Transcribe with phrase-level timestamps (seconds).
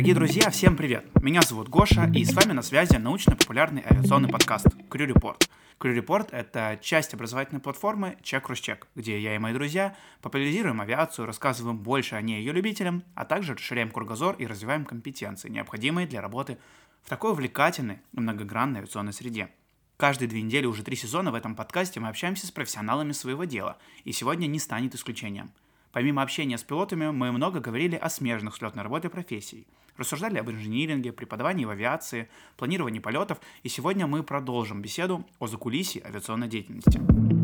[0.00, 1.04] Дорогие друзья, всем привет!
[1.22, 5.46] Меня зовут Гоша, и с вами на связи научно-популярный авиационный подкаст Crew Report.
[5.78, 11.26] Crew Report— это часть образовательной платформы Cross Check, где я и мои друзья популяризируем авиацию,
[11.26, 16.22] рассказываем больше о ней ее любителям, а также расширяем кругозор и развиваем компетенции, необходимые для
[16.22, 16.56] работы
[17.02, 19.50] в такой увлекательной и многогранной авиационной среде.
[19.98, 23.76] Каждые две недели уже три сезона в этом подкасте мы общаемся с профессионалами своего дела,
[24.04, 25.50] и сегодня не станет исключением.
[25.92, 29.66] Помимо общения с пилотами, мы много говорили о смежных с летной работой профессий.
[29.96, 36.02] Рассуждали об инжиниринге, преподавании в авиации, планировании полетов, и сегодня мы продолжим беседу о закулисье
[36.04, 37.39] авиационной деятельности.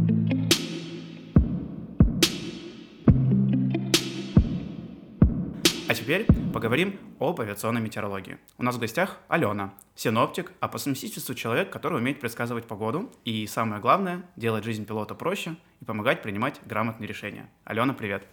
[5.96, 8.36] Теперь поговорим об авиационной метеорологии.
[8.58, 13.46] У нас в гостях Алена, синоптик, а по совместительству человек, который умеет предсказывать погоду и,
[13.46, 17.48] самое главное, делать жизнь пилота проще и помогать принимать грамотные решения.
[17.64, 18.24] Алена, привет.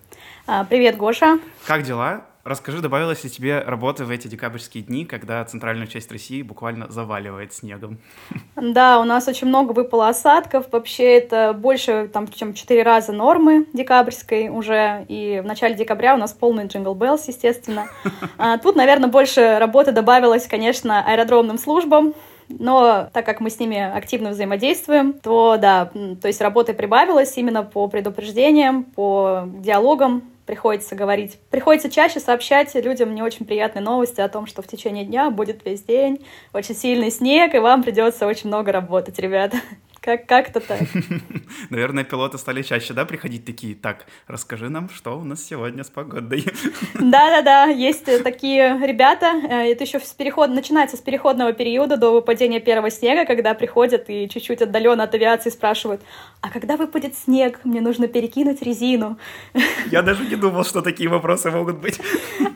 [0.46, 1.40] А, привет, Гоша.
[1.66, 2.26] Как дела?
[2.44, 7.54] Расскажи, добавилось ли тебе работы в эти декабрьские дни, когда центральную часть России буквально заваливает
[7.54, 8.00] снегом?
[8.56, 10.66] Да, у нас очень много выпало осадков.
[10.72, 15.06] Вообще это больше, там, чем четыре раза нормы декабрьской уже.
[15.10, 17.88] И в начале декабря у нас полный jingle bells, естественно.
[18.38, 22.14] А тут, наверное, больше работы добавилось, конечно, аэродромным службам.
[22.50, 25.92] Но так как мы с ними активно взаимодействуем, то да,
[26.22, 31.40] то есть работы прибавилось именно по предупреждениям, по диалогам приходится говорить.
[31.50, 35.66] Приходится чаще сообщать людям не очень приятные новости о том, что в течение дня будет
[35.66, 39.58] весь день очень сильный снег, и вам придется очень много работать, ребята.
[40.04, 40.82] Как- как-то так.
[41.70, 45.90] Наверное, пилоты стали чаще, да, приходить такие, так, расскажи нам, что у нас сегодня с
[45.90, 46.44] погодой.
[46.96, 49.28] Да-да-да, есть такие ребята.
[49.50, 50.50] Э, это еще с переход...
[50.50, 55.50] начинается с переходного периода до выпадения первого снега, когда приходят и чуть-чуть отдаленно от авиации
[55.50, 56.02] спрашивают,
[56.42, 57.62] а когда выпадет снег?
[57.64, 59.18] Мне нужно перекинуть резину.
[59.90, 62.02] Я даже не думал, что такие вопросы могут быть.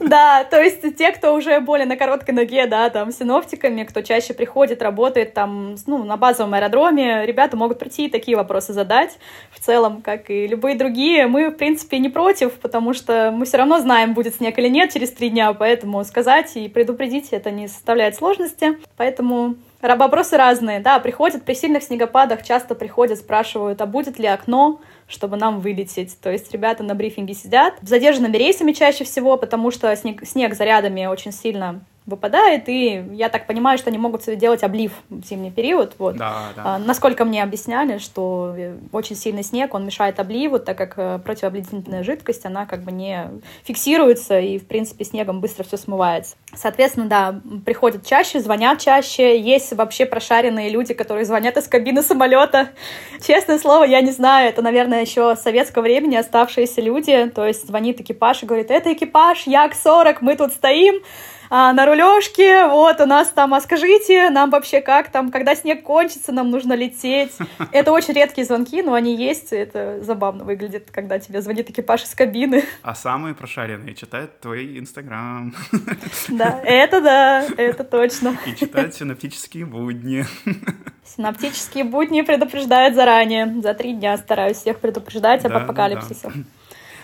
[0.01, 4.33] Да, то есть те, кто уже более на короткой ноге, да, там, синоптиками, кто чаще
[4.33, 9.19] приходит, работает там, ну, на базовом аэродроме, ребята могут прийти и такие вопросы задать.
[9.51, 13.57] В целом, как и любые другие, мы, в принципе, не против, потому что мы все
[13.57, 17.67] равно знаем, будет снег или нет через три дня, поэтому сказать и предупредить это не
[17.67, 18.79] составляет сложности.
[18.97, 24.81] Поэтому Вопросы разные, да, приходят при сильных снегопадах, часто приходят, спрашивают, а будет ли окно,
[25.07, 26.19] чтобы нам вылететь.
[26.19, 31.05] То есть ребята на брифинге сидят, задержанными рейсами чаще всего, потому что снег, снег зарядами
[31.05, 35.93] очень сильно выпадает, и я так понимаю, что они могут делать облив в зимний период.
[35.99, 36.15] Вот.
[36.15, 36.63] Да, да.
[36.65, 41.19] А, насколько мне объясняли, что э, очень сильный снег, он мешает обливу, так как э,
[41.19, 43.29] противообледенительная жидкость, она как бы не
[43.63, 46.37] фиксируется, и, в принципе, снегом быстро все смывается.
[46.55, 49.37] Соответственно, да, приходят чаще, звонят чаще.
[49.39, 52.69] Есть вообще прошаренные люди, которые звонят из кабины самолета.
[53.21, 57.29] Честное слово, я не знаю, это, наверное, еще с советского времени оставшиеся люди.
[57.35, 61.01] То есть звонит экипаж и говорит, это экипаж, Як-40, мы тут стоим,
[61.49, 65.83] а, на рулежке, вот, у нас там, а скажите, нам вообще как там, когда снег
[65.83, 67.31] кончится, нам нужно лететь.
[67.71, 72.15] Это очень редкие звонки, но они есть, это забавно выглядит, когда тебе звонит экипаж из
[72.15, 72.63] кабины.
[72.81, 75.53] А самые прошаренные читают твой Инстаграм.
[76.29, 78.37] Да, это да, это точно.
[78.45, 80.25] И читают синаптические будни.
[81.15, 83.61] Синаптические будни предупреждают заранее.
[83.61, 86.31] За три дня стараюсь всех предупреждать об Да, да, апокалипсисе.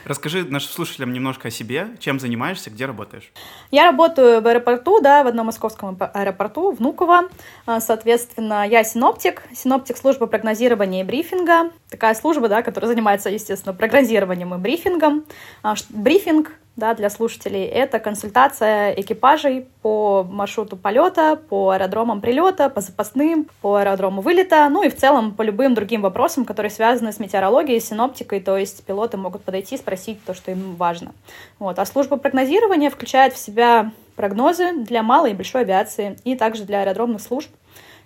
[0.06, 3.32] Расскажи нашим слушателям немножко о себе, чем занимаешься, где работаешь.
[3.72, 7.30] Я работаю в аэропорту, да, в одном московском аэропорту, Внуково.
[7.66, 11.72] А, Соответственно, я синоптик, синоптик службы прогнозирования и брифинга.
[11.90, 15.26] Такая служба, да, которая занимается, естественно, прогнозированием и брифингом.
[15.62, 22.82] А, Брифинг, да, для слушателей, это консультация экипажей по маршруту полета, по аэродромам прилета, по
[22.82, 27.20] запасным, по аэродрому вылета, ну и в целом по любым другим вопросам, которые связаны с
[27.20, 31.14] метеорологией, синоптикой, то есть пилоты могут подойти и спросить то, что им важно.
[31.60, 31.78] Вот.
[31.78, 36.82] А служба прогнозирования включает в себя прогнозы для малой и большой авиации и также для
[36.82, 37.52] аэродромных служб,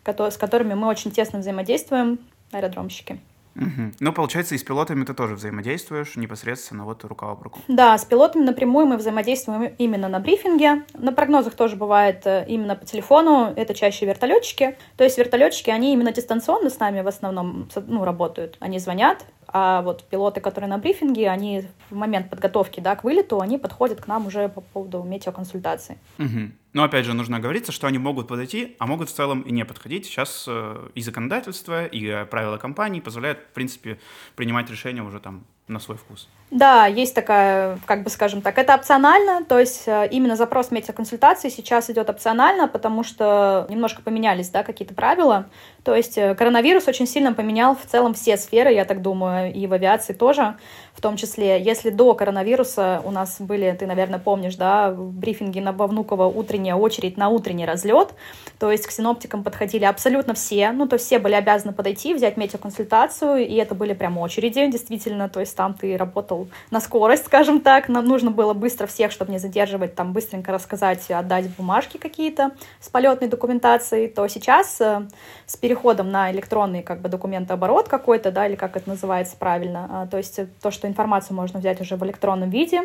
[0.05, 2.19] с которыми мы очень тесно взаимодействуем,
[2.51, 3.19] аэродромщики.
[3.57, 3.93] Мгм.
[3.99, 7.59] Ну, получается, и с пилотами ты тоже взаимодействуешь непосредственно вот рука об руку.
[7.67, 10.83] Да, с пилотами напрямую мы взаимодействуем именно на брифинге.
[10.93, 13.51] На прогнозах тоже бывает э, именно по телефону.
[13.55, 14.77] Это чаще вертолетчики.
[14.95, 18.57] То есть вертолетчики, они именно дистанционно с нами в основном ну, работают.
[18.59, 23.39] Они звонят, а вот пилоты, которые на брифинге, они в момент подготовки да, к вылету,
[23.39, 25.97] они подходят к нам уже по поводу метеоконсультации.
[26.17, 26.53] Мгм.
[26.73, 29.65] Но опять же, нужно оговориться, что они могут подойти, а могут в целом и не
[29.65, 30.05] подходить.
[30.05, 33.99] Сейчас э, и законодательство, и правила компании позволяют, в принципе,
[34.35, 36.29] принимать решения уже там на свой вкус.
[36.49, 41.49] Да, есть такая, как бы скажем так, это опционально, то есть э, именно запрос медиаконсультации
[41.49, 45.47] сейчас идет опционально, потому что немножко поменялись, да, какие-то правила.
[45.83, 49.67] То есть э, коронавирус очень сильно поменял в целом все сферы, я так думаю, и
[49.67, 50.55] в авиации тоже
[50.93, 51.61] в том числе.
[51.61, 56.75] Если до коронавируса у нас были, ты, наверное, помнишь, да, в брифинге на Внуково утренняя
[56.75, 58.13] очередь на утренний разлет,
[58.57, 62.35] то есть к синоптикам подходили абсолютно все, ну, то есть все были обязаны подойти, взять
[62.35, 66.36] метеоконсультацию, и это были прям очереди, действительно, то есть там ты работал
[66.71, 71.09] на скорость, скажем так, нам нужно было быстро всех, чтобы не задерживать, там быстренько рассказать,
[71.09, 75.07] отдать бумажки какие-то с полетной документацией, то сейчас э,
[75.45, 80.07] с переходом на электронный как бы документооборот какой-то, да, или как это называется правильно, а,
[80.07, 82.81] то есть то, что информацию можно взять уже в электронном виде.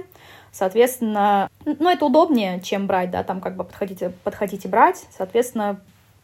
[0.52, 5.06] Соответственно, ну, это удобнее, чем брать, да, там как бы подходите, подходите брать.
[5.16, 5.80] Соответственно,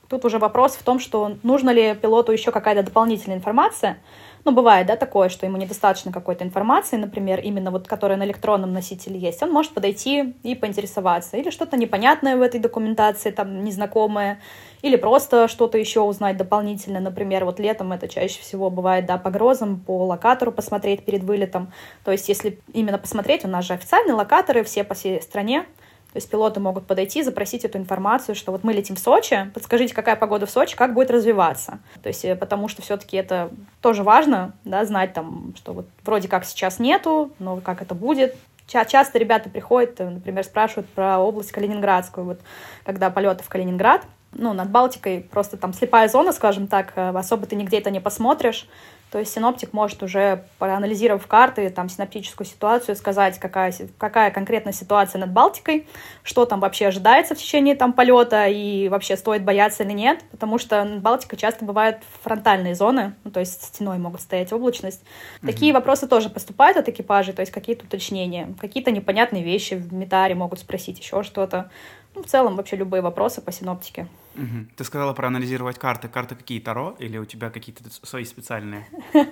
[0.08, 3.98] тут уже вопрос в том, что нужно ли пилоту еще какая-то дополнительная информация,
[4.44, 8.72] ну, бывает, да, такое, что ему недостаточно какой-то информации, например, именно вот, которая на электронном
[8.72, 11.36] носителе есть, он может подойти и поинтересоваться.
[11.36, 14.40] Или что-то непонятное в этой документации, там, незнакомое,
[14.82, 17.00] или просто что-то еще узнать дополнительно.
[17.00, 21.72] Например, вот летом это чаще всего бывает, да, по грозам, по локатору посмотреть перед вылетом.
[22.04, 25.66] То есть, если именно посмотреть, у нас же официальные локаторы все по всей стране,
[26.12, 29.94] то есть пилоты могут подойти, запросить эту информацию, что вот мы летим в Сочи, подскажите,
[29.94, 31.80] какая погода в Сочи, как будет развиваться.
[32.02, 33.50] То есть э, потому что все-таки это
[33.82, 38.36] тоже важно, да, знать там, что вот вроде как сейчас нету, но как это будет.
[38.66, 42.40] Часто ребята приходят, э, например, спрашивают про область Калининградскую, вот
[42.84, 44.02] когда полеты в Калининград,
[44.32, 48.00] ну, над Балтикой просто там слепая зона, скажем так, э, особо ты нигде это не
[48.00, 48.66] посмотришь,
[49.10, 55.18] то есть синоптик может уже, проанализировав карты, там, синоптическую ситуацию, сказать, какая, какая конкретно ситуация
[55.18, 55.86] над Балтикой,
[56.22, 60.58] что там вообще ожидается в течение там полета и вообще стоит бояться или нет, потому
[60.58, 65.00] что над Балтикой часто бывают фронтальные зоны, ну, то есть стеной могут стоять облачность.
[65.00, 65.46] Mm-hmm.
[65.46, 70.34] Такие вопросы тоже поступают от экипажей, то есть какие-то уточнения, какие-то непонятные вещи в метаре
[70.34, 71.70] могут спросить, еще что-то.
[72.14, 74.06] Ну, в целом вообще любые вопросы по синоптике.
[74.38, 74.66] Угу.
[74.76, 76.08] Ты сказала проанализировать карты.
[76.08, 76.60] Карты какие?
[76.60, 76.94] Таро?
[76.98, 78.86] Или у тебя какие-то свои специальные?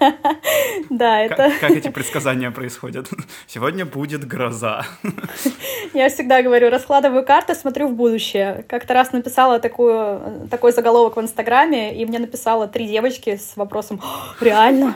[0.91, 1.53] Да, это...
[1.61, 3.08] Как эти предсказания происходят?
[3.47, 4.85] Сегодня будет гроза.
[5.94, 8.64] Я всегда говорю, раскладываю карты, смотрю в будущее.
[8.69, 14.00] Как-то раз написала такую, такой заголовок в Инстаграме, и мне написала три девочки с вопросом
[14.41, 14.94] «Реально?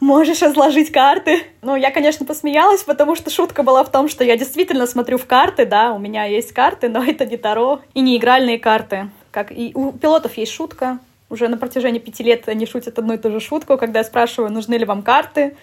[0.00, 1.42] Можешь разложить карты.
[1.62, 5.26] Ну, я, конечно, посмеялась, потому что шутка была в том, что я действительно смотрю в
[5.26, 9.10] карты, да, у меня есть карты, но это не Таро и не игральные карты.
[9.30, 10.98] Как и у пилотов есть шутка,
[11.28, 14.52] уже на протяжении пяти лет они шутят одну и ту же шутку, когда я спрашиваю,
[14.52, 15.56] нужны ли вам карты,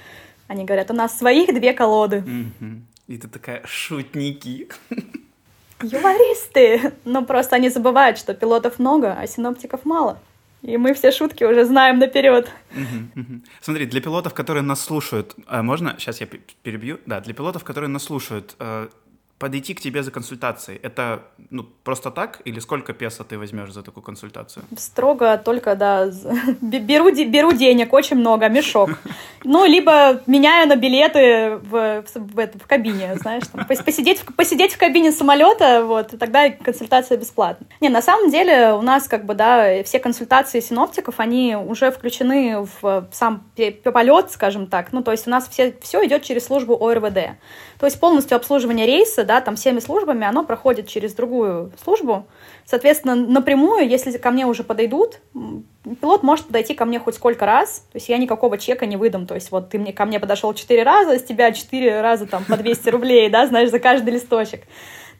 [0.47, 2.23] они говорят, у нас своих две колоды.
[3.07, 4.69] И ты такая, шутники.
[5.81, 6.93] Юмористы!
[7.03, 10.19] Но просто они забывают, что пилотов много, а синоптиков мало.
[10.63, 12.49] И мы все шутки уже знаем наперед.
[13.61, 16.27] Смотри, для пилотов, которые нас слушают, а можно, сейчас я
[16.63, 18.87] перебью, да, для пилотов, которые нас слушают, э,
[19.43, 21.19] подойти к тебе за консультацией, это
[21.49, 24.63] ну, просто так или сколько песо ты возьмешь за такую консультацию?
[24.77, 26.05] Строго только, да,
[26.61, 28.89] беру, беру денег, очень много, мешок.
[29.45, 34.77] Ну, либо меняю на билеты в, в, в, в кабине, знаешь, там, посидеть, посидеть в
[34.77, 37.67] кабине самолета, вот, тогда консультация бесплатная.
[37.81, 42.65] Не, на самом деле у нас, как бы, да, все консультации синоптиков, они уже включены
[42.81, 43.43] в сам
[43.83, 47.35] полет, скажем так, ну, то есть у нас все, все идет через службу ОРВД.
[47.83, 52.25] То есть полностью обслуживание рейса, да, там всеми службами, оно проходит через другую службу.
[52.65, 55.19] Соответственно, напрямую, если ко мне уже подойдут,
[56.01, 59.25] пилот может подойти ко мне хоть сколько раз, то есть я никакого чека не выдам,
[59.25, 62.45] то есть вот ты мне, ко мне подошел четыре раза, с тебя четыре раза там
[62.45, 64.61] по 200 рублей, да, знаешь, за каждый листочек.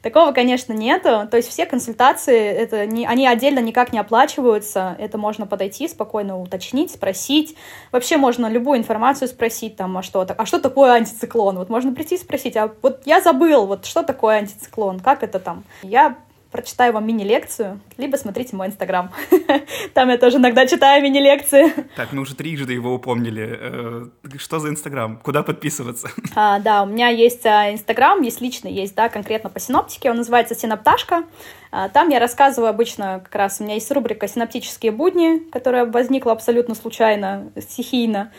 [0.04, 1.26] Такого, конечно, нету.
[1.30, 4.94] То есть все консультации, это не, они отдельно никак не оплачиваются.
[4.98, 7.56] Это можно подойти, спокойно уточнить, спросить.
[7.90, 11.56] Вообще можно любую информацию спросить, там, а что, а что такое антициклон?
[11.56, 15.38] Вот можно прийти и спросить, а вот я забыл, вот что такое антициклон, как это
[15.38, 15.64] там?
[15.82, 16.16] Я
[16.54, 19.10] прочитаю вам мини-лекцию, либо смотрите мой инстаграм.
[19.92, 21.72] Там я тоже иногда читаю мини-лекции.
[21.96, 23.58] Так, мы уже трижды его упомнили.
[23.60, 24.04] Э,
[24.38, 25.18] что за инстаграм?
[25.22, 26.08] Куда подписываться?
[26.36, 30.10] А, да, у меня есть а, инстаграм, есть личный, есть, да, конкретно по синоптике.
[30.10, 31.24] Он называется «Синопташка».
[31.70, 36.32] А, там я рассказываю обычно, как раз у меня есть рубрика «Синоптические будни», которая возникла
[36.32, 38.32] абсолютно случайно, стихийно.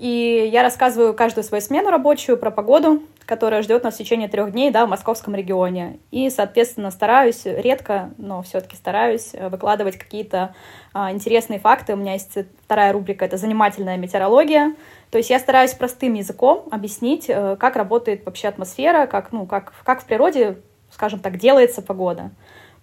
[0.00, 4.50] И я рассказываю каждую свою смену рабочую про погоду, которая ждет нас в течение трех
[4.50, 5.98] дней да, в московском регионе.
[6.10, 10.54] И, соответственно, стараюсь, редко, но все-таки стараюсь э, выкладывать какие-то
[10.94, 11.92] а, интересные факты.
[11.92, 14.74] У меня есть вторая рубрика, это занимательная метеорология.
[15.10, 19.74] То есть я стараюсь простым языком объяснить, э, как работает вообще атмосфера, как, ну, как,
[19.84, 20.56] как в природе,
[20.90, 22.30] скажем так, делается погода.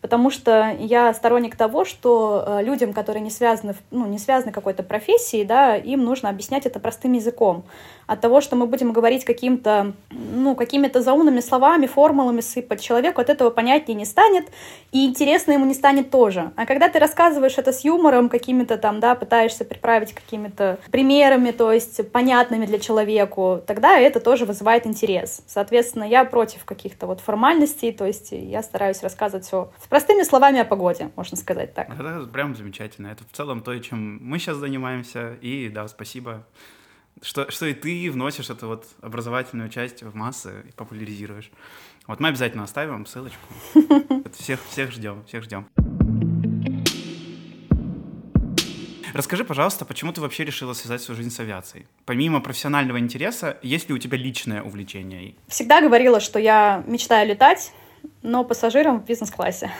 [0.08, 4.82] Потому что я сторонник того, что э, людям, которые не связаны, ну, не связаны какой-то
[4.82, 7.66] профессией, да, им нужно объяснять это простым языком.
[8.06, 13.30] От того, что мы будем говорить каким-то, ну, какими-то заумными словами, формулами сыпать, человеку от
[13.30, 14.46] этого понятнее не станет,
[14.94, 16.52] и интересно ему не станет тоже.
[16.56, 21.74] А когда ты рассказываешь это с юмором, какими-то там, да, пытаешься приправить какими-то примерами, то
[21.74, 25.42] есть понятными для человеку, тогда это тоже вызывает интерес.
[25.46, 30.60] Соответственно, я против каких-то вот формальностей, то есть я стараюсь рассказывать все с простыми словами
[30.60, 31.90] о погоде, можно сказать так.
[31.90, 33.08] Это прям замечательно.
[33.08, 35.34] Это в целом то, чем мы сейчас занимаемся.
[35.42, 36.46] И да, спасибо,
[37.24, 41.50] что, что и ты вносишь эту вот образовательную часть в массы и популяризируешь.
[42.06, 43.48] Вот мы обязательно оставим ссылочку.
[44.38, 45.66] Всех, всех ждем, всех ждем.
[49.14, 51.88] Расскажи, пожалуйста, почему ты вообще решила связать свою жизнь с авиацией?
[52.06, 55.34] Помимо профессионального интереса, есть ли у тебя личное увлечение?
[55.48, 57.74] Всегда говорила, что я мечтаю летать,
[58.22, 59.72] но пассажиром в бизнес-классе.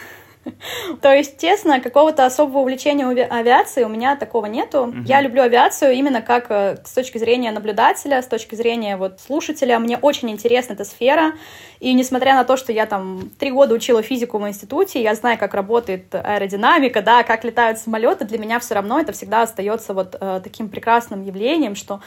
[1.02, 4.88] То есть, честно, какого-то особого увлечения авиацией у меня такого нету.
[4.88, 5.02] Угу.
[5.04, 9.78] Я люблю авиацию именно как э, с точки зрения наблюдателя, с точки зрения вот слушателя.
[9.78, 11.32] Мне очень интересна эта сфера.
[11.80, 15.38] И несмотря на то, что я там три года учила физику в институте, я знаю,
[15.38, 20.16] как работает аэродинамика, да, как летают самолеты, для меня все равно это всегда остается вот
[20.20, 22.00] э, таким прекрасным явлением, что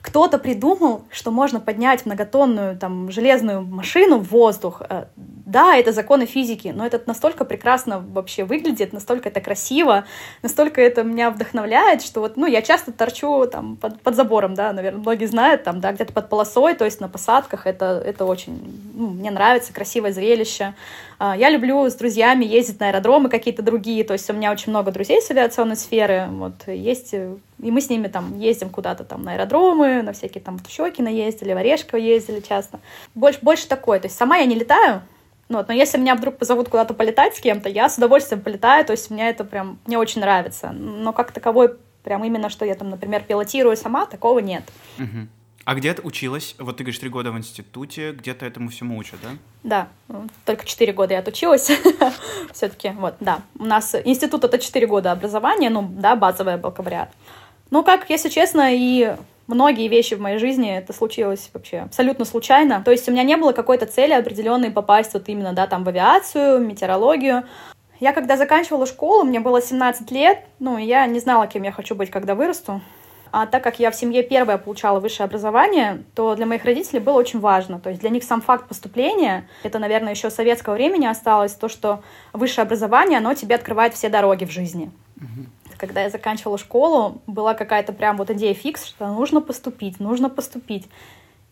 [0.00, 4.82] кто-то придумал, что можно поднять многотонную там железную машину в воздух.
[4.88, 10.04] Э, да, это законы физики, но это настолько прекрасно вообще выглядит, настолько это красиво,
[10.42, 14.72] настолько это меня вдохновляет, что вот, ну, я часто торчу там под, под забором, да,
[14.72, 18.60] наверное, многие знают, там, да, где-то под полосой, то есть на посадках, это, это очень,
[18.94, 20.74] ну, мне нравится, красивое зрелище.
[21.18, 24.70] А, я люблю с друзьями ездить на аэродромы какие-то другие, то есть у меня очень
[24.70, 29.22] много друзей с авиационной сферы, вот, есть, и мы с ними там ездим куда-то там
[29.22, 32.78] на аэродромы, на всякие там в Щекино ездили, в Орешково ездили часто.
[33.14, 35.02] Больше, больше такое, то есть сама я не летаю,
[35.48, 38.84] ну, вот, но если меня вдруг позовут куда-то полетать с кем-то, я с удовольствием полетаю,
[38.84, 40.70] то есть мне это прям, мне очень нравится.
[40.72, 44.64] Но как таковой, прям именно, что я там, например, пилотирую сама, такого нет.
[44.98, 45.28] Угу.
[45.64, 46.54] А где ты училась?
[46.58, 49.88] Вот ты говоришь, три года в институте, где-то этому всему учат, да?
[50.08, 51.70] Да, только четыре года я отучилась.
[52.52, 53.42] Все-таки, вот, да.
[53.58, 57.10] У нас институт— это четыре года образования, ну, да, базовый бакалавриат.
[57.70, 59.14] Ну, как, если честно, и
[59.48, 62.82] многие вещи в моей жизни это случилось вообще абсолютно случайно.
[62.84, 65.88] То есть у меня не было какой-то цели определенной попасть вот именно, да, там в
[65.88, 67.44] авиацию, метеорологию.
[67.98, 71.96] Я когда заканчивала школу, мне было 17 лет, ну, я не знала, кем я хочу
[71.96, 72.80] быть, когда вырасту.
[73.30, 77.18] А так как я в семье первая получала высшее образование, то для моих родителей было
[77.18, 77.78] очень важно.
[77.78, 82.02] То есть для них сам факт поступления, это, наверное, еще советского времени осталось, то, что
[82.32, 84.90] высшее образование, оно тебе открывает все дороги в жизни.
[85.78, 90.86] Когда я заканчивала школу, была какая-то прям вот идея фикс, что нужно поступить, нужно поступить.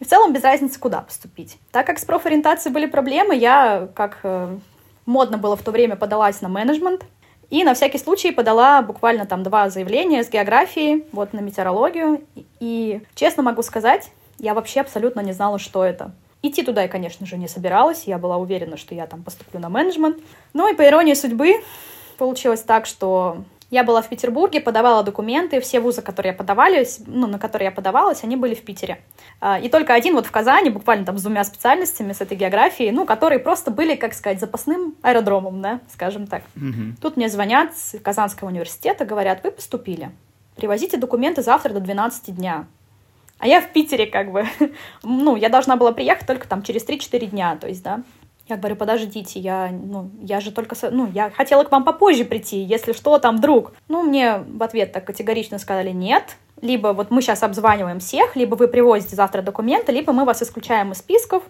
[0.01, 1.57] И в целом без разницы, куда поступить.
[1.73, 4.59] Так как с профориентацией были проблемы, я, как э,
[5.07, 7.07] модно было в то время, подалась на менеджмент—
[7.51, 12.23] и на всякий случай подала буквально там два заявления с географии, вот на метеорологию.
[12.59, 16.13] И честно могу сказать, я вообще абсолютно не знала, что это.
[16.43, 18.05] Идти туда я, конечно же, не собиралась.
[18.05, 20.19] Я была уверена, что я там поступлю на менеджмент.
[20.55, 21.63] Ну и по иронии судьбы
[22.19, 23.39] получилось так, что
[23.71, 27.73] я была в Петербурге, подавала документы, все вузы, которые я подавалась, ну, на которые я
[27.73, 29.01] подавалась, они были в Питере.
[29.41, 32.93] А, и только один вот в Казани, буквально там с двумя специальностями, с этой географией,
[32.93, 36.43] ну, которые просто были, как сказать, запасным аэродромом, да, скажем так.
[36.55, 36.97] Угу.
[37.03, 40.11] Тут мне звонят с Казанского университета, говорят, вы поступили,
[40.55, 42.67] привозите документы завтра до 12 дня.
[43.39, 44.47] А я в Питере как бы,
[45.03, 48.03] ну, я должна была приехать только там через 3-4 дня, то есть, да.
[48.49, 52.59] Я говорю, подождите, я, ну, я же только, ну, я хотела к вам попозже прийти,
[52.59, 53.73] если что, там вдруг.
[53.89, 56.37] Ну, мне в ответ так категорично сказали нет.
[56.63, 60.93] Либо вот мы сейчас обзваниваем всех, либо вы привозите завтра документы, либо мы вас исключаем
[60.93, 61.43] из списков.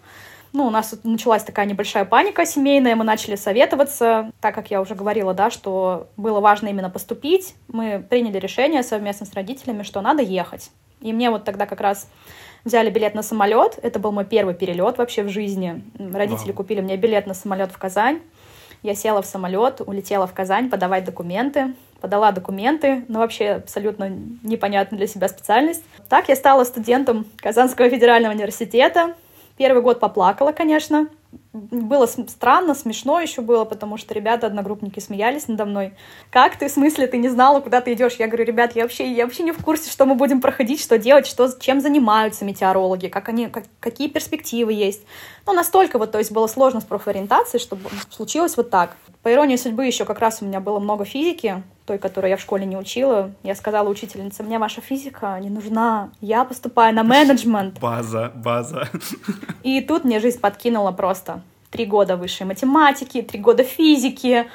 [0.53, 4.81] Ну, у нас тут началась такая небольшая паника семейная, мы начали советоваться, так как я
[4.81, 10.01] уже говорила, да, что было важно именно поступить, мы приняли решение совместно с родителями, что
[10.01, 10.71] надо ехать.
[11.03, 12.09] И мне вот тогда как раз
[12.67, 13.79] взяли билет на самолет.
[13.83, 15.83] Это был мой первый перелет вообще в жизни.
[15.99, 16.57] Родители Вау.
[16.57, 18.21] купили мне билет на самолет в Казань.
[18.83, 21.75] Я села в самолет, улетела в Казань подавать документы.
[22.01, 24.11] Подала документы, но вообще абсолютно
[24.43, 25.83] непонятная для себя специальность.
[26.11, 29.15] Так я стала студентом Казанского федерального университета.
[29.57, 31.09] Первый год поплакала, конечно
[31.57, 35.95] было странно, смешно еще было, потому что ребята, одногруппники, смеялись надо мной.
[36.31, 38.17] Как ты, в смысле, ты не знала, куда ты идешь?
[38.19, 40.99] Я говорю, ребят, я вообще, я вообще не в курсе, что мы будем проходить, что
[40.99, 45.03] делать, что, чем занимаются метеорологи, как они, как, какие перспективы есть.
[45.47, 48.97] Ну, настолько вот, то есть было сложно с профориентацией, чтобы случилось вот так.
[49.23, 52.41] По иронии судьбы еще как раз у меня было много физики, той, которую я в
[52.41, 53.31] школе не учила.
[53.43, 57.79] Я сказала учительнице, мне ваша физика не нужна, я поступаю на менеджмент.
[57.81, 58.89] База, база.
[59.63, 61.41] И тут мне жизнь подкинула просто
[61.71, 64.47] три года высшей математики, три года физики,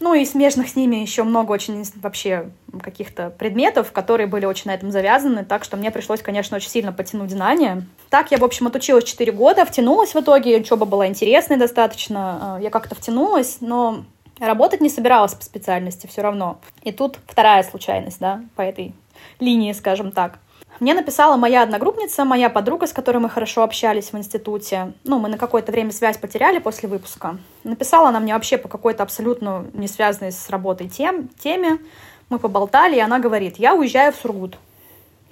[0.00, 2.50] ну и смежных с ними еще много очень вообще
[2.82, 6.92] каких-то предметов, которые были очень на этом завязаны, так что мне пришлось, конечно, очень сильно
[6.92, 7.86] потянуть знания.
[8.10, 12.64] Так я, в общем, отучилась 4 года, втянулась в итоге, учеба была интересной достаточно, э,
[12.64, 14.04] я как-то втянулась, но
[14.38, 16.58] работать не собиралась по специальности все равно.
[16.82, 18.94] И тут вторая случайность, да, по этой
[19.40, 20.38] линии, скажем так.
[20.80, 24.92] Мне написала моя одногруппница, моя подруга, с которой мы хорошо общались в институте.
[25.04, 27.38] Ну, мы на какое-то время связь потеряли после выпуска.
[27.62, 31.78] Написала она мне вообще по какой-то абсолютно не связанной с работой тем, теме.
[32.28, 34.58] Мы поболтали, и она говорит, я уезжаю в Сургут.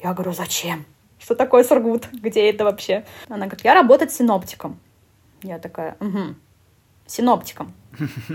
[0.02, 0.85] Я говорю, зачем?
[1.18, 2.09] Что такое Сургут?
[2.12, 3.04] Где это вообще?
[3.28, 4.78] Она говорит, я работать синоптиком.
[5.42, 6.37] Я такая, угу,
[7.06, 7.73] синоптиком.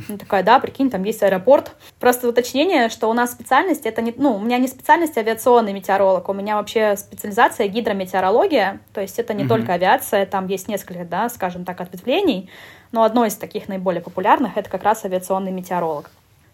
[0.07, 1.71] Ну, такая, да, прикинь, там есть аэропорт.
[1.99, 6.29] Просто уточнение, что у нас специальность, это не, ну, у меня не специальность авиационный метеоролог,
[6.29, 11.05] у меня вообще специализация гидрометеорология, то есть это не mm только авиация, там есть несколько,
[11.05, 12.49] да, скажем так, ответвлений,
[12.91, 16.11] но одно из таких наиболее популярных это как раз авиационный метеоролог.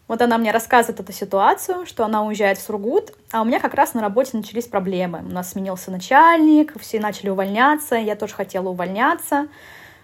[0.08, 3.74] Вот она мне рассказывает эту ситуацию, что она уезжает в Сургут, а у меня как
[3.74, 5.24] раз на работе начались проблемы.
[5.28, 9.48] У нас сменился начальник, все начали увольняться, я тоже хотела увольняться.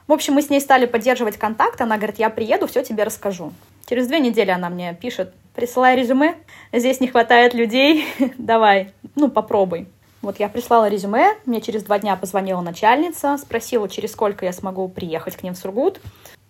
[0.09, 1.79] В общем, мы с ней стали поддерживать контакт.
[1.79, 3.53] Она говорит, я приеду, все тебе расскажу.
[3.85, 6.35] Через две недели она мне пишет, присылай резюме,
[6.73, 8.07] здесь не хватает людей,
[8.39, 9.87] давай, ну, попробуй.
[10.23, 14.87] Вот я прислала резюме, мне через два дня позвонила начальница, спросила, через сколько я смогу
[14.89, 16.01] приехать к ним в Сургут.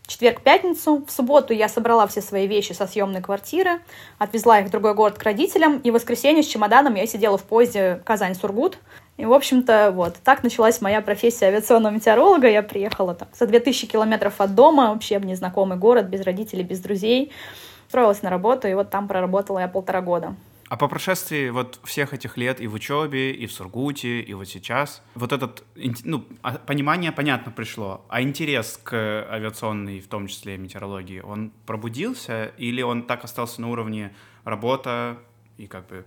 [0.07, 3.81] Четверг-пятницу, в субботу я собрала все свои вещи со съемной квартиры,
[4.19, 7.43] отвезла их в другой город к родителям, и в воскресенье с чемоданом я сидела в
[7.43, 8.77] поезде Казань-Сургут.
[9.19, 12.49] И, в общем-то, вот, так началась моя профессия авиационного метеоролога.
[12.49, 16.79] Я приехала там за 2000 километров от дома, вообще в незнакомый город, без родителей, без
[16.79, 17.33] друзей.
[17.87, 20.37] Устроилась на работу, и вот там проработала я полтора года.
[20.69, 24.47] А по прошествии вот всех этих лет и в учебе, и в Сургуте, и вот
[24.47, 25.65] сейчас, вот этот,
[26.05, 28.93] ну, а, понимание, понятно, пришло, а интерес к
[29.29, 34.13] авиационной, в том числе метеорологии, он пробудился или он так остался на уровне
[34.45, 35.17] работа
[35.57, 36.05] и как бы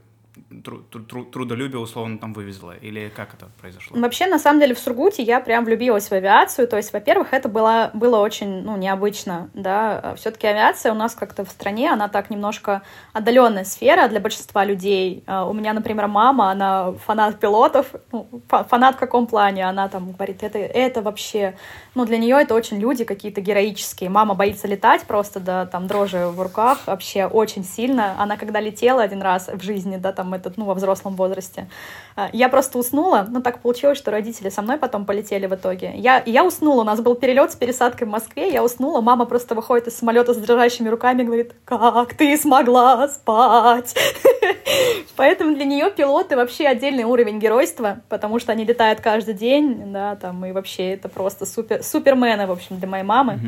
[1.33, 2.77] трудолюбие условно там вывезла?
[2.77, 3.99] Или как это произошло?
[3.99, 6.69] Вообще, на самом деле, в Сургуте я прям влюбилась в авиацию.
[6.69, 9.51] То есть, во-первых, это было, было очень ну, необычно.
[9.55, 10.15] Да?
[10.17, 15.23] Все-таки авиация у нас как-то в стране, она так немножко отдаленная сфера для большинства людей.
[15.27, 17.87] А, у меня, например, мама, она фанат пилотов.
[18.11, 19.69] Ну, фанат в каком плане?
[19.69, 21.55] Она там говорит, это, это вообще...
[21.95, 24.09] Ну, для нее это очень люди какие-то героические.
[24.09, 28.15] Мама боится летать просто, да, там дрожи в руках вообще очень сильно.
[28.19, 31.69] Она когда летела один раз в жизни, да, там там этот, ну, во взрослом возрасте.
[32.17, 35.93] А, я просто уснула, но так получилось, что родители со мной потом полетели в итоге.
[35.97, 39.55] Я, я уснула, у нас был перелет с пересадкой в Москве, я уснула, мама просто
[39.57, 43.95] выходит из самолета с дрожащими руками и говорит, как ты смогла спать?
[45.17, 50.15] Поэтому для нее пилоты вообще отдельный уровень геройства, потому что они летают каждый день, да,
[50.15, 53.41] там, и вообще это просто супер, супермены, в общем, для моей мамы.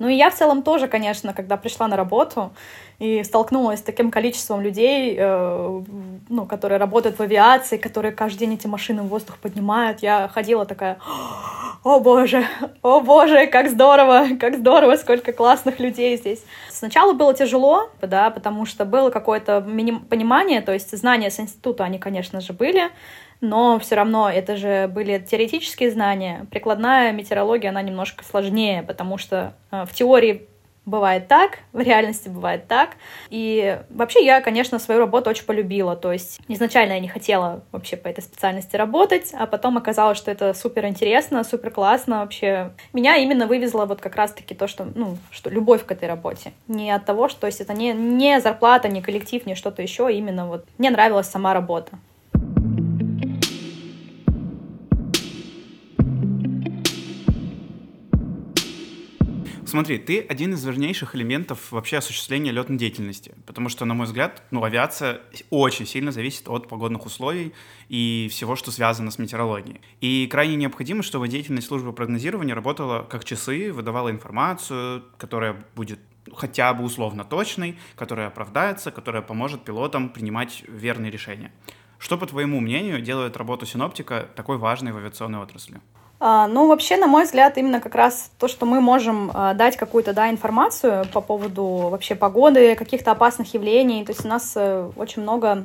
[0.00, 2.52] Ну и я в целом тоже, конечно, когда пришла на работу
[2.98, 5.82] и столкнулась с таким количеством людей, э,
[6.30, 10.64] ну, которые работают в авиации, которые каждый день эти машины в воздух поднимают, я ходила
[10.64, 10.96] такая,
[11.84, 12.46] о боже,
[12.82, 16.42] о боже, как здорово, как здорово, сколько классных людей здесь.
[16.70, 21.98] Сначала было тяжело, да, потому что было какое-то понимание, то есть знания с института, они,
[21.98, 22.90] конечно же, были,
[23.40, 26.46] но все равно это же были теоретические знания.
[26.50, 30.46] Прикладная метеорология, она немножко сложнее, потому что э, в теории
[30.86, 32.90] бывает так, в реальности бывает так.
[33.30, 35.94] И вообще я, конечно, свою работу очень полюбила.
[35.96, 40.30] То есть изначально я не хотела вообще по этой специальности работать, а потом оказалось, что
[40.30, 42.72] это супер интересно, супер классно вообще.
[42.92, 46.52] Меня именно вывезло вот как раз-таки то, что, ну, что любовь к этой работе.
[46.66, 50.08] Не от того, что то есть это не, не зарплата, не коллектив, не что-то еще,
[50.08, 51.98] а именно вот мне нравилась сама работа.
[59.70, 64.42] Смотри, ты один из важнейших элементов вообще осуществления летной деятельности, потому что, на мой взгляд,
[64.50, 67.54] ну, авиация очень сильно зависит от погодных условий
[67.88, 69.80] и всего, что связано с метеорологией.
[70.00, 76.00] И крайне необходимо, чтобы деятельность службы прогнозирования работала как часы, выдавала информацию, которая будет
[76.34, 81.52] хотя бы условно точной, которая оправдается, которая поможет пилотам принимать верные решения.
[82.00, 85.80] Что, по твоему мнению, делает работу синоптика такой важной в авиационной отрасли?
[86.22, 89.78] А, ну, вообще, на мой взгляд, именно как раз то, что мы можем а, дать
[89.78, 94.04] какую-то, да, информацию по поводу вообще погоды, каких-то опасных явлений.
[94.04, 95.64] То есть у нас э, очень много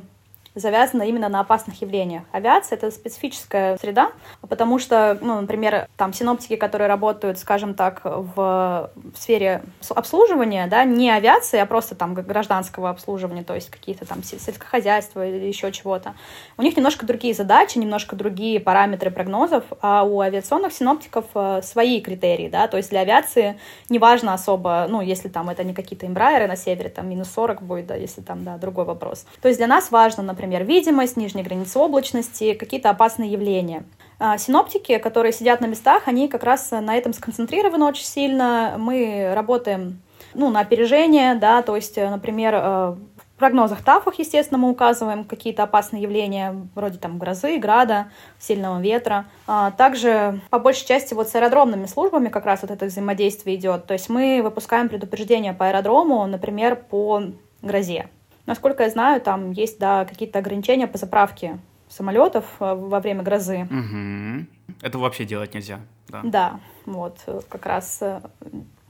[0.56, 2.24] завязана именно на опасных явлениях.
[2.32, 8.34] Авиация— это специфическая среда, потому что, ну, например, там синоптики, которые работают, скажем так, в,
[8.34, 14.22] в сфере обслуживания, да, не авиации, а просто там гражданского обслуживания, то есть какие-то там
[14.22, 16.14] сельскохозяйства или еще чего-то,
[16.56, 22.00] у них немножко другие задачи, немножко другие параметры прогнозов, а у авиационных синоптиков э, свои
[22.00, 23.58] критерии, да, то есть для авиации
[23.90, 27.86] неважно особо, ну, если там это не какие-то эмбрайеры на севере, там минус 40 будет,
[27.86, 29.26] да, если там, да, другой вопрос.
[29.42, 33.84] То есть для нас важно, например, видимость, нижняя граница облачности, какие-то опасные явления.
[34.18, 38.76] А синоптики, которые сидят на местах, они как раз на этом сконцентрированы очень сильно.
[38.78, 40.00] Мы работаем
[40.34, 42.96] ну, на опережение, да, то есть, например, э,
[43.36, 48.06] в прогнозах ТАФах, естественно, мы указываем какие-то опасные явления, вроде там грозы, града,
[48.38, 49.26] сильного ветра.
[49.46, 53.86] А также, по большей части, вот с аэродромными службами как раз вот это взаимодействие идет.
[53.86, 57.24] То есть мы выпускаем предупреждения по аэродрому, например, по
[57.60, 58.08] грозе.
[58.46, 63.68] Насколько я знаю, там есть, да, какие-то ограничения по заправке самолетов э, во время грозы.
[63.70, 64.76] Угу.
[64.82, 65.80] Это вообще делать нельзя.
[66.08, 66.20] Да.
[66.22, 68.20] да, вот э, как раз э,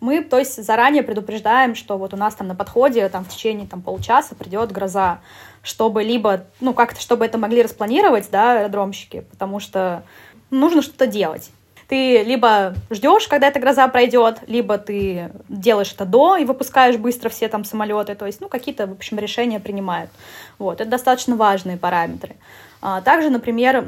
[0.01, 3.67] мы, то есть, заранее предупреждаем, что вот у нас там на подходе там в течение
[3.67, 5.21] там получаса придет гроза,
[5.63, 10.03] чтобы либо, ну как-то, чтобы это могли распланировать, да, аэродромщики, потому что
[10.51, 11.51] нужно что-то делать
[11.89, 17.29] ты либо ждешь, когда эта гроза пройдет, либо ты делаешь это до и выпускаешь быстро
[17.29, 20.11] все там самолеты, то есть, ну, какие-то, в общем, решения принимают.
[20.59, 22.37] Вот, это достаточно важные параметры.
[22.83, 23.85] А, также, например,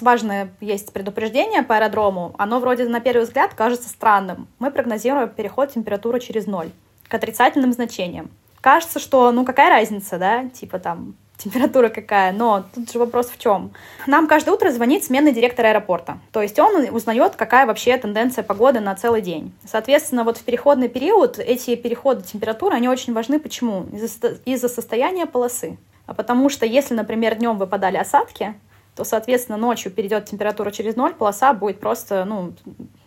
[0.00, 2.34] важное есть предупреждение по аэродрому.
[2.38, 4.46] Оно вроде на первый взгляд кажется странным.
[4.58, 6.70] Мы прогнозируем переход температуры через ноль
[7.08, 8.30] к отрицательным значениям.
[8.60, 13.38] Кажется, что ну какая разница, да, типа там температура какая, но тут же вопрос в
[13.38, 13.72] чем.
[14.06, 18.80] Нам каждое утро звонит сменный директор аэропорта, то есть он узнает, какая вообще тенденция погоды
[18.80, 19.52] на целый день.
[19.64, 23.38] Соответственно, вот в переходный период эти переходы температуры, они очень важны.
[23.38, 23.86] Почему?
[23.92, 25.78] Из-за из состояния полосы.
[26.06, 28.54] А потому что если, например, днем выпадали осадки,
[28.94, 32.54] то, соответственно, ночью перейдет температура через ноль, полоса будет просто, ну,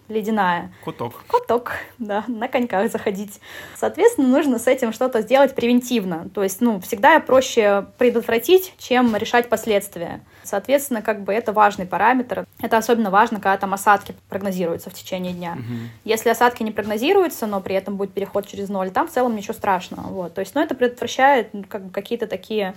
[0.10, 0.72] ледяная.
[0.84, 1.24] Куток.
[1.28, 3.40] Куток, да, на коньках заходить.
[3.76, 6.28] Соответственно, нужно с этим что-то сделать превентивно.
[6.34, 10.22] То есть, ну, всегда проще предотвратить, чем решать последствия.
[10.44, 12.46] Соответственно, как бы это важный параметр.
[12.60, 15.54] Это особенно важно, когда там осадки прогнозируются в течение дня.
[15.54, 15.76] Угу.
[16.06, 19.54] Если осадки не прогнозируются, но при этом будет переход через ноль, там в целом ничего
[19.54, 20.08] страшного.
[20.08, 20.34] Вот.
[20.34, 22.74] То есть, ну, это предотвращает ну, как бы какие-то такие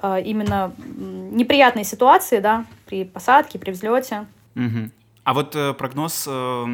[0.00, 4.26] э, именно неприятные ситуации, да, при посадке, при взлете.
[4.54, 4.90] Угу.
[5.26, 6.64] А вот э, прогноз, э,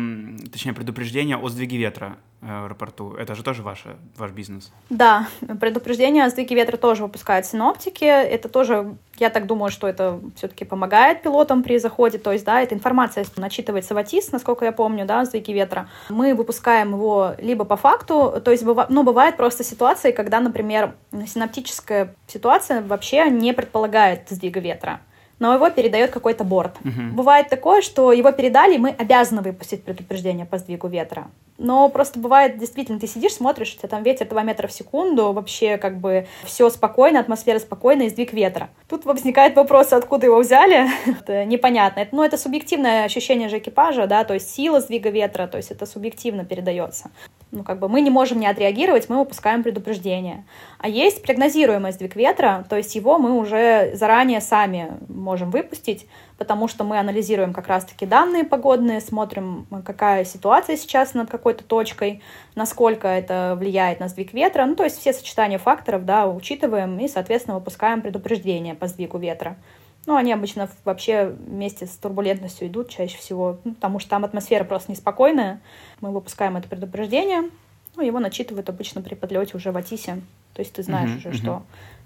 [0.52, 4.70] точнее предупреждение о сдвиге ветра э, аэропорту, это же тоже ваше, ваш бизнес?
[4.90, 5.26] Да,
[5.58, 8.04] предупреждение о сдвиге ветра тоже выпускают синоптики.
[8.04, 12.18] Это тоже, я так думаю, что это все-таки помогает пилотам при заходе.
[12.18, 15.88] То есть, да, эта информация начитывается в АТИС, насколько я помню, да, о сдвиге ветра.
[16.10, 22.14] Мы выпускаем его либо по факту, то есть, ну, бывает просто ситуации, когда, например, синоптическая
[22.26, 25.00] ситуация вообще не предполагает сдвига ветра
[25.38, 26.76] но его передает какой-то борт.
[26.84, 27.14] Угу.
[27.14, 31.28] Бывает такое, что его передали, и мы обязаны выпустить предупреждение по сдвигу ветра.
[31.58, 35.32] Но просто бывает, действительно, ты сидишь, смотришь, у тебя там ветер 2 метра в секунду,
[35.32, 38.70] вообще как бы все спокойно, атмосфера спокойная и сдвиг ветра.
[38.88, 42.00] Тут возникает вопрос, откуда его взяли, это непонятно.
[42.00, 45.70] Это, ну, это субъективное ощущение же экипажа, да, то есть сила сдвига ветра, то есть
[45.70, 47.10] это субъективно передается.
[47.54, 50.46] Ну, как бы мы не можем не отреагировать, мы выпускаем предупреждение.
[50.78, 56.06] А есть прогнозируемый сдвиг ветра, то есть его мы уже заранее сами можем выпустить,
[56.38, 62.22] потому что мы анализируем как раз-таки данные погодные, смотрим, какая ситуация сейчас над какой-то точкой,
[62.54, 67.06] насколько это влияет на сдвиг ветра, ну, то есть все сочетания факторов, да, учитываем и,
[67.06, 69.58] соответственно, выпускаем предупреждение по сдвигу ветра.
[70.06, 74.64] Ну, они обычно вообще вместе с турбулентностью идут чаще всего, ну, потому что там атмосфера
[74.64, 75.60] просто неспокойная.
[76.00, 77.50] Мы выпускаем это предупреждение,
[77.94, 80.22] ну, его начитывают обычно при подлете уже в Атисе.
[80.54, 81.62] То есть ты знаешь уже, что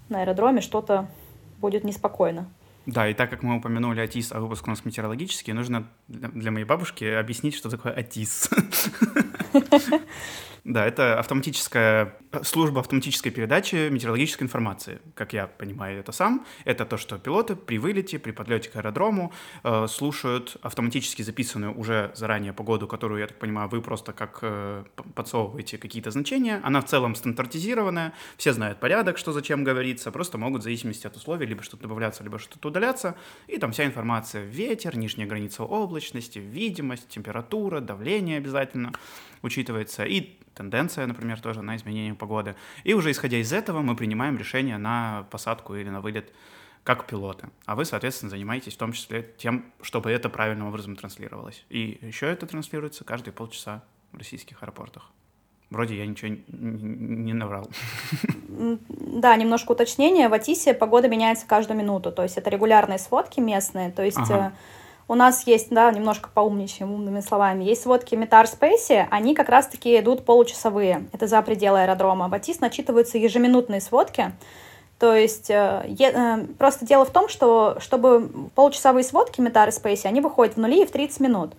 [0.09, 1.09] на аэродроме что-то
[1.59, 2.49] будет неспокойно.
[2.87, 6.65] Да, и так как мы упомянули АТИС, а выпуск у нас метеорологический, нужно для моей
[6.65, 8.51] бабушки объяснить, что такое АТИС.
[10.67, 14.99] Да, это автоматическая служба автоматической передачи метеорологической информации.
[15.15, 19.33] Как я понимаю это сам, это то, что пилоты при вылете, при подлете к аэродрому
[19.63, 24.83] э, слушают автоматически записанную уже заранее погоду, которую, я так понимаю, вы просто как э,
[25.15, 26.61] подсовываете какие-то значения.
[26.65, 31.15] Она в целом стандартизированная, все знают порядок, что зачем говорится, просто могут в зависимости от
[31.15, 33.15] условий либо что-то добавляться, либо что-то удаляться,
[33.47, 38.93] и там вся информация ветер, нижняя граница облачности, видимость, температура, давление обязательно
[39.43, 42.57] учитывается, и тенденция, например, тоже на изменение погоды.
[42.85, 46.33] И уже исходя из этого мы принимаем решение на посадку или на вылет
[46.83, 47.49] как пилоты.
[47.65, 51.65] А вы, соответственно, занимаетесь в том числе тем, чтобы это правильным образом транслировалось.
[51.69, 55.11] И еще это транслируется каждые полчаса в российских аэропортах.
[55.71, 57.69] Вроде я ничего не наврал.
[58.49, 60.29] Да, немножко уточнения.
[60.29, 62.13] В Атисе погода меняется каждую минуту.
[62.13, 63.91] То есть это регулярные сводки местные.
[63.91, 64.53] То есть ага.
[65.09, 69.97] У нас есть, да, немножко поумничаем умными словами, есть сводки Метар Спейси, они как раз-таки
[70.01, 71.07] идут получасовые.
[71.13, 72.29] Это за пределы аэродрома.
[72.29, 74.33] В Атис начитываются ежеминутные сводки.
[74.99, 80.21] То есть э, э, просто дело в том, что чтобы получасовые сводки Метар Спейси, они
[80.21, 81.53] выходят в нули и в 30 минут.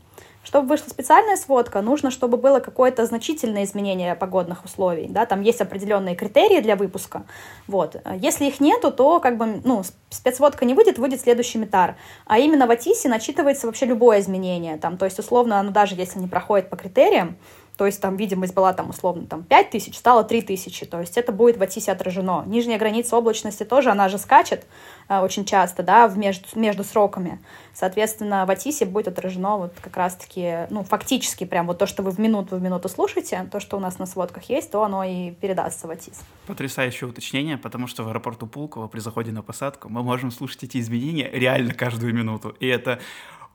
[0.47, 5.07] Чтобы вышла специальная сводка, нужно, чтобы было какое-то значительное изменение погодных условий.
[5.10, 5.25] Да?
[5.25, 7.25] Там есть определенные критерии для выпуска.
[7.67, 7.97] Вот.
[8.15, 11.97] Если их нету, то как бы, ну, спецсводка не выйдет, выйдет следующий метар.
[12.25, 14.77] А именно в АТИСе начитывается вообще любое изменение.
[14.77, 17.36] Там, то есть, условно, оно даже если не проходит по критериям,
[17.78, 21.18] то есть там видимость была там условно там 5 тысяч, стало 3 тысячи, то есть
[21.18, 22.44] это будет в Атисе отражено.
[22.48, 24.66] Нижняя граница облачности тоже, она же скачет
[25.10, 27.40] э, очень часто, да, в между, между сроками.
[27.74, 32.10] Соответственно, в Атисе будет отражено вот как раз-таки, ну, фактически прям вот то, что вы
[32.10, 35.32] в минуту в минуту слушаете, то, что у нас на сводках есть, то оно и
[35.32, 36.24] передастся в Атис.
[36.48, 40.80] Потрясающее уточнение, потому что в аэропорту Пулково при заходе на посадку мы можем слушать эти
[40.80, 42.56] изменения реально каждую минуту.
[42.60, 43.00] И это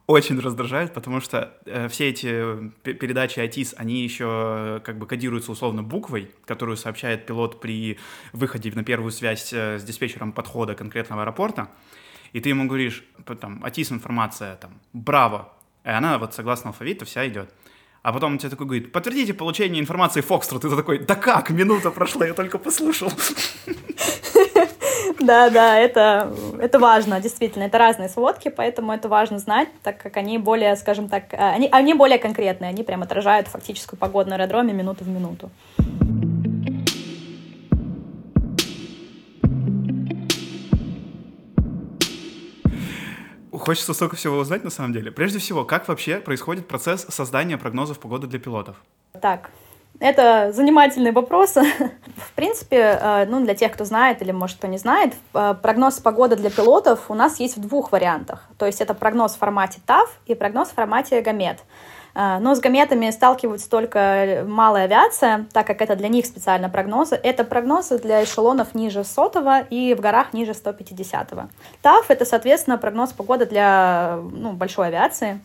[0.06, 2.26] очень раздражает, потому что э, все эти
[2.82, 7.98] передачи АТИС, они еще э, как бы кодируются условно буквой, которую сообщает пилот при
[8.32, 11.68] выходе на первую связь э, с диспетчером подхода конкретного аэропорта,
[12.32, 13.04] и ты ему говоришь,
[13.40, 15.52] там, АТИС информация, там, браво,
[15.84, 17.52] и она вот согласно алфавиту вся идет.
[18.02, 20.64] А потом он тебе такой говорит, подтвердите получение информации Фокстрот.
[20.64, 23.12] И ты такой, да как, минута прошла, я только послушал.
[25.20, 27.64] Да, да, это, это важно, действительно.
[27.64, 31.68] Это разные сводки, поэтому это важно знать, так как они более, скажем так, э, они,
[31.70, 35.50] они более конкретные, они прям отражают фактическую погоду на аэродроме минуту в минуту.
[43.52, 45.12] Хочется столько всего узнать на самом деле.
[45.12, 48.76] Прежде всего, как вообще происходит процесс создания прогнозов погоды для пилотов?
[49.20, 49.50] Так,
[50.02, 51.54] это занимательный вопрос.
[52.16, 56.00] В принципе, э, ну, для тех, кто знает или, может, кто не знает, э, прогноз
[56.00, 58.48] погоды для пилотов у нас есть в двух вариантах.
[58.58, 61.60] То есть это прогноз в формате TAF и прогноз в формате гамет.
[62.14, 67.14] Э, но с гаметами сталкиваются только малая авиация, так как это для них специально прогнозы.
[67.14, 71.48] Это прогнозы для эшелонов ниже сотого и в горах ниже 150-го.
[71.82, 75.40] ТАФ— это, соответственно, прогноз погоды для ну, большой авиации,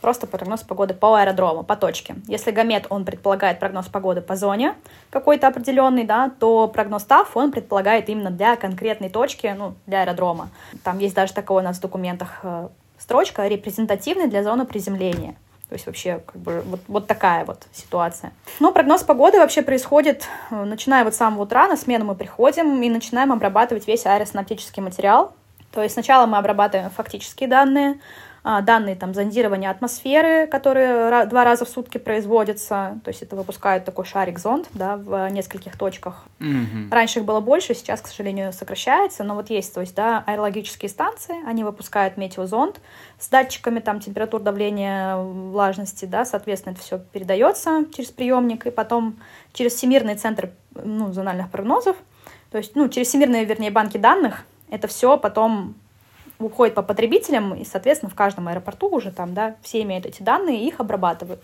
[0.00, 2.16] просто прогноз погоды по аэродрому, по точке.
[2.26, 4.74] Если гамет, он предполагает прогноз погоды по зоне
[5.10, 10.50] какой-то определенный, да, то прогноз ТАФ, он предполагает именно для конкретной точки, ну, для аэродрома.
[10.82, 15.36] Там есть даже такое у нас в документах э, строчка репрезентативный для зоны приземления.
[15.68, 18.32] То есть вообще как бы вот, вот такая вот ситуация.
[18.58, 22.82] Но прогноз погоды вообще происходит, э, начиная вот с самого утра, на смену мы приходим
[22.82, 25.32] и начинаем обрабатывать весь аэросинаптический материал.
[25.70, 28.00] То есть сначала мы обрабатываем фактические данные,
[28.42, 34.04] данные там зондирования атмосферы, которые два раза в сутки производятся, то есть это выпускают такой
[34.04, 36.24] шарик-зонд, да, в нескольких точках.
[36.38, 36.90] Mm-hmm.
[36.90, 40.88] Раньше их было больше, сейчас, к сожалению, сокращается, но вот есть, то есть, да, аэрологические
[40.88, 42.80] станции, они выпускают метеозонд
[43.18, 49.16] с датчиками там температур, давления, влажности, да, соответственно, это все передается через приемник, и потом
[49.52, 51.96] через Всемирный центр ну, зональных прогнозов,
[52.50, 55.74] то есть, ну, через Всемирные, вернее, банки данных, это все потом
[56.46, 60.64] уходит по потребителям, и, соответственно, в каждом аэропорту уже там, да, все имеют эти данные
[60.64, 61.42] и их обрабатывают.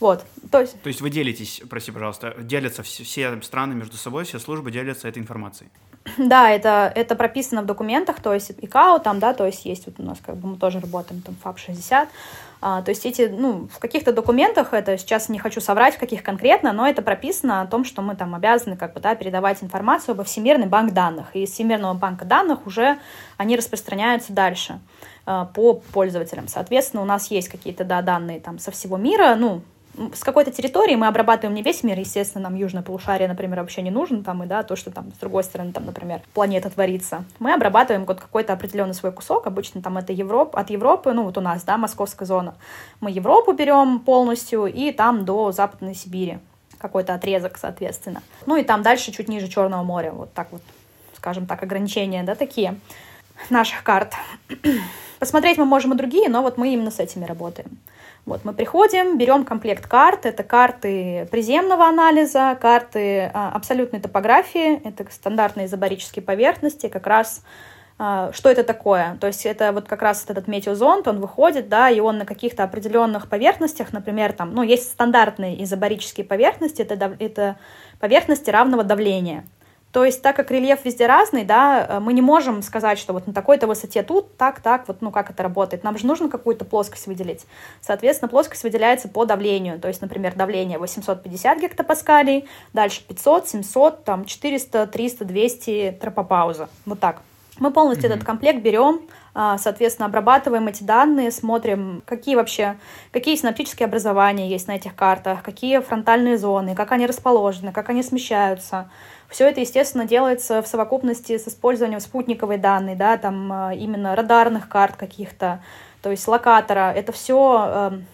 [0.00, 0.80] Вот, то есть...
[0.80, 5.08] То есть вы делитесь, прости, пожалуйста, делятся все, все страны между собой, все службы делятся
[5.08, 5.70] этой информацией?
[6.18, 9.96] Да, это, это прописано в документах, то есть ИКАО там, да, то есть есть вот
[9.98, 12.08] у нас как бы мы тоже работаем, там ФАП-60,
[12.60, 16.22] а, то есть эти, ну, в каких-то документах, это сейчас не хочу соврать, в каких
[16.22, 20.12] конкретно, но это прописано о том, что мы там обязаны как бы, да, передавать информацию
[20.14, 22.98] обо Всемирный банк данных, и из Всемирного банка данных уже
[23.36, 24.80] они распространяются дальше
[25.24, 26.48] а, по пользователям.
[26.48, 29.62] Соответственно, у нас есть какие-то да, данные там со всего мира, ну,
[30.14, 33.90] с какой-то территории мы обрабатываем не весь мир, естественно, нам южное полушарие, например, вообще не
[33.90, 37.24] нужно, там, и, да, то, что там с другой стороны, там, например, планета творится.
[37.38, 41.38] Мы обрабатываем вот какой-то определенный свой кусок, обычно там это Европа, от Европы, ну, вот
[41.38, 42.54] у нас, да, московская зона.
[43.00, 46.38] Мы Европу берем полностью, и там до Западной Сибири
[46.78, 48.22] какой-то отрезок, соответственно.
[48.46, 50.62] Ну, и там дальше чуть ниже Черного моря, вот так вот,
[51.16, 52.78] скажем так, ограничения, да, такие
[53.50, 54.14] наших карт.
[55.18, 57.78] Посмотреть мы можем и другие, но вот мы именно с этими работаем.
[58.28, 60.26] Вот мы приходим, берем комплект карт.
[60.26, 67.42] Это карты приземного анализа, карты а, абсолютной топографии, это стандартные изобарические поверхности, как раз
[67.98, 69.16] а, что это такое?
[69.20, 72.62] То есть это вот как раз этот метеозонд, он выходит, да, и он на каких-то
[72.62, 77.56] определенных поверхностях, например, там, ну, есть стандартные изобарические поверхности, это, это
[77.98, 79.44] поверхности равного давления.
[79.92, 83.26] То есть, так как рельеф везде разный, да, э, мы не можем сказать, что вот
[83.26, 85.82] на такой-то высоте тут, так, так, вот, ну, как это работает.
[85.82, 87.46] Нам же нужно какую-то плоскость выделить.
[87.80, 89.80] Соответственно, плоскость выделяется по давлению.
[89.80, 96.68] То есть, например, давление 850 гектопаскалей, дальше 500, 700, там, 400, 300, 200, тропопауза.
[96.84, 97.22] Вот так.
[97.58, 98.12] Мы полностью mm-hmm.
[98.12, 99.00] этот комплект берем,
[99.34, 102.76] а, соответственно, обрабатываем эти данные, смотрим, какие вообще,
[103.12, 108.02] какие синаптические образования есть на этих картах, какие фронтальные зоны, как они расположены, как они
[108.02, 108.90] смещаются.
[109.28, 114.68] Все это, естественно, делается в совокупности с использованием спутниковой данной, да, там а, именно радарных
[114.68, 115.62] карт каких-то,
[116.02, 116.92] то есть локатора.
[116.94, 118.06] Это все, эм,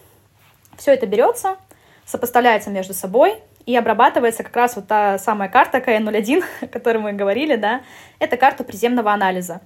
[0.77, 1.57] все это берется,
[2.05, 7.13] сопоставляется между собой, и обрабатывается как раз вот та самая карта КН-01, о которой мы
[7.13, 7.83] говорили, да,
[8.19, 9.61] это карта приземного анализа.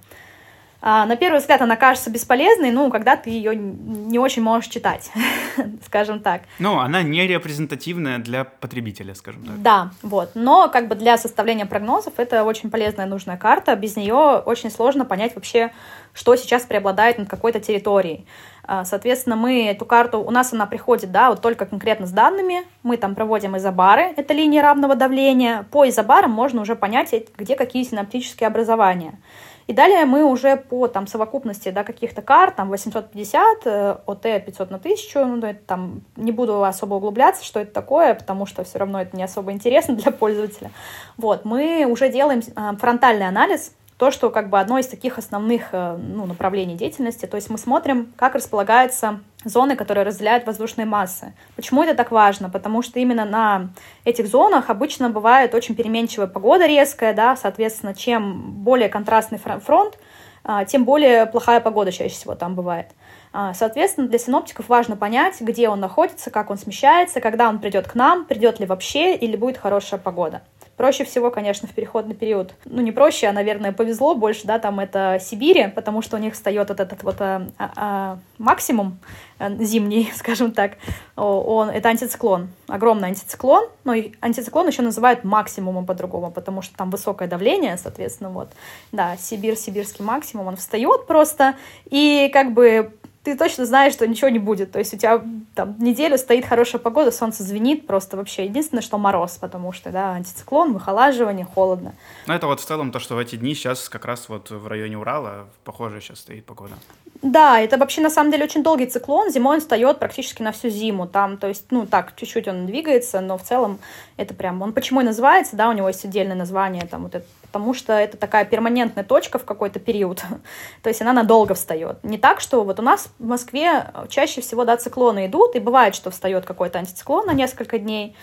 [0.81, 5.11] А, на первый взгляд она кажется бесполезной, ну, когда ты ее не очень можешь читать,
[5.85, 6.43] скажем так.
[6.57, 9.61] Ну, она не репрезентативная для потребителя, скажем так.
[9.61, 10.31] Да, вот.
[10.35, 13.75] Но как бы для составления прогнозов это очень полезная, нужная карта.
[13.75, 15.71] Без нее очень сложно понять вообще,
[16.13, 18.25] что сейчас преобладает над какой-то территорией.
[18.63, 22.63] А, соответственно, мы эту карту, у нас она приходит, да, вот только конкретно с данными.
[22.83, 25.65] Мы там проводим изобары, это линии равного давления.
[25.71, 29.19] По изобарам можно уже понять, где какие синаптические образования.
[29.69, 33.67] И далее мы уже по там, совокупности да, каких-то карт, там 850,
[34.07, 38.47] ОТ 500 на 1000, ну, это, там, не буду особо углубляться, что это такое, потому
[38.47, 40.71] что все равно это не особо интересно для пользователя.
[41.17, 45.67] Вот, мы уже делаем э, фронтальный анализ, то, что как бы одно из таких основных
[45.71, 47.27] э, ну, направлений деятельности.
[47.27, 51.33] То есть мы смотрим, как располагаются зоны, которые разделяют воздушные массы.
[51.55, 52.49] Почему это так важно?
[52.49, 53.69] Потому что именно на
[54.03, 59.97] этих зонах обычно бывает очень переменчивая погода резкая, да, соответственно, чем более контрастный фронт,
[60.43, 62.87] а, тем более плохая погода чаще всего там бывает.
[63.31, 67.87] А, соответственно, для синоптиков важно понять, где он находится, как он смещается, когда он придет
[67.87, 70.41] к нам, придет ли вообще или будет хорошая погода.
[70.79, 72.53] Проще всего, конечно, в переходный период.
[72.63, 76.35] Ну, не проще, а, наверное, повезло больше, да, там это Сибири, потому что у них
[76.35, 78.97] встает вот этот вот а, а, максимум
[79.39, 80.77] а, зимний, скажем так.
[81.17, 86.91] Он, это антициклон, огромный антициклон, но и антициклон еще называют максимумом по-другому, потому что там
[86.91, 88.47] высокое давление, соответственно, вот.
[88.93, 91.55] Да, Сибирь, сибирский максимум, он встает просто,
[91.89, 92.93] и как бы
[93.29, 94.71] ты точно знаешь, что ничего не будет.
[94.71, 95.21] То есть у тебя
[95.55, 100.13] там неделю стоит хорошая погода, солнце звенит, просто вообще единственное, что мороз, потому что, да,
[100.13, 101.93] антициклон, выхолаживание, холодно.
[102.27, 104.67] Ну, это вот в целом то, что в эти дни сейчас как раз вот в
[104.67, 106.73] районе Урала похоже сейчас стоит погода.
[107.21, 109.29] Да, это вообще на самом деле очень долгий циклон.
[109.29, 111.05] Зимой он встает практически на всю зиму.
[111.05, 113.79] Там, то есть, ну так, чуть-чуть он двигается, но в целом
[114.15, 114.61] это прям...
[114.61, 117.93] Он почему и называется, да, у него есть отдельное название, там вот это, потому что
[117.93, 120.23] это такая перманентная точка в какой-то период.
[120.83, 122.03] то есть она надолго встает.
[122.03, 125.95] Не так, что вот у нас в Москве чаще всего, да, циклоны идут, и бывает,
[125.95, 128.15] что встает какой-то антициклон на несколько дней.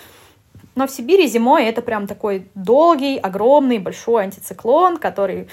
[0.74, 5.48] Но в Сибири зимой это прям такой долгий, огромный, большой антициклон, который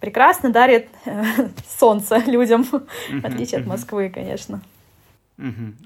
[0.00, 0.88] прекрасно дарит
[1.78, 4.60] солнце людям, в отличие от Москвы, конечно.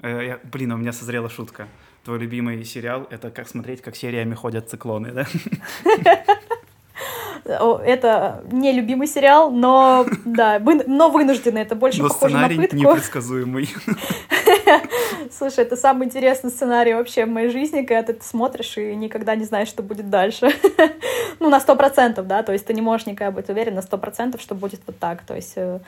[0.01, 1.67] Э, блин, у меня созрела шутка.
[2.03, 5.27] Твой любимый сериал— это как смотреть, как сериями ходят циклоны, да?
[7.49, 11.61] Это не любимый сериал, но да, вы, но вынужденный.
[11.61, 12.75] Это больше но похоже на пытку.
[12.75, 13.69] непредсказуемый.
[15.31, 19.45] Слушай, это самый интересный сценарий вообще в моей жизни, когда ты смотришь и никогда не
[19.45, 20.49] знаешь, что будет дальше.
[21.39, 23.97] ну, на сто процентов, да, то есть ты не можешь никогда быть уверен на сто
[23.97, 25.21] процентов, что будет вот так.
[25.23, 25.79] То есть э,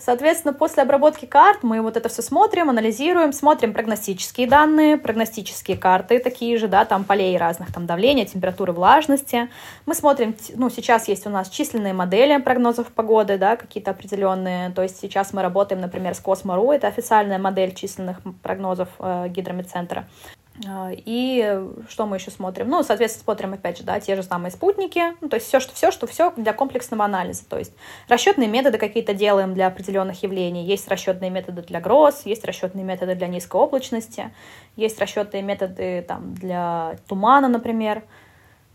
[0.00, 6.18] Соответственно, после обработки карт мы вот это все смотрим, анализируем, смотрим прогностические данные, прогностические карты
[6.18, 9.48] такие же, да, там полей разных, там давления, температуры, влажности.
[9.86, 14.70] Мы смотрим, ну, сейчас есть у нас численные модели прогнозов погоды, да, какие-то определенные.
[14.70, 20.06] То есть сейчас мы работаем, например, с Космору, это официальная модель численных прогнозов э, гидрометцентра.
[20.66, 22.68] А, и что мы еще смотрим?
[22.68, 25.74] Ну, соответственно, смотрим, опять же, да, те же самые спутники, ну, то есть все, что
[25.74, 27.44] все, что все для комплексного анализа.
[27.48, 27.72] То есть
[28.08, 30.64] расчетные методы какие-то делаем для определенных явлений.
[30.64, 34.32] Есть расчетные методы для гроз, есть расчетные методы для низкой облачности,
[34.76, 38.04] есть расчетные методы там, для тумана, например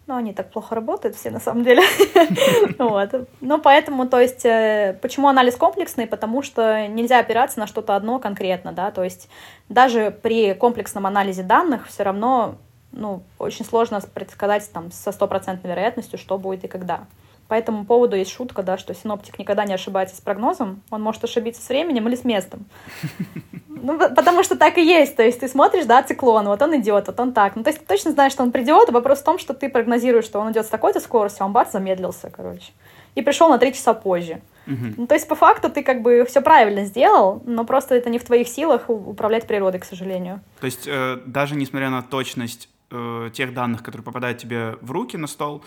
[0.10, 1.84] но они так плохо работают все на самом деле.
[2.80, 3.30] вот.
[3.42, 6.08] Ну, поэтому, то есть, э, почему анализ комплексный?
[6.08, 9.30] Потому что нельзя опираться на что-то одно конкретно, да, то есть
[9.70, 12.56] даже при комплексном анализе данных все равно,
[12.92, 17.02] ну, очень сложно предсказать там со стопроцентной вероятностью, что будет и когда.
[17.50, 21.24] По этому поводу есть шутка, да, что синоптик никогда не ошибается с прогнозом, он может
[21.24, 22.66] ошибиться с временем или с местом.
[23.82, 27.08] Ну, потому что так и есть, то есть ты смотришь, да, циклон, вот он идет,
[27.08, 27.56] вот он так.
[27.56, 30.26] Ну, то есть ты точно знаешь, что он придет, вопрос в том, что ты прогнозируешь,
[30.26, 32.74] что он идет с такой-то скоростью, а он бац, замедлился, короче.
[33.16, 34.42] И пришел на три часа позже.
[34.68, 34.96] Uh-huh.
[34.98, 38.20] Ну, то есть, по факту, ты как бы все правильно сделал, но просто это не
[38.20, 40.42] в твоих силах управлять природой, к сожалению.
[40.60, 45.16] То есть, э, даже несмотря на точность э, тех данных, которые попадают тебе в руки
[45.16, 45.64] на стол,